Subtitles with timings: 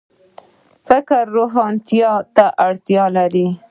[0.87, 3.47] فکر روښانتیا ته اړتیا لري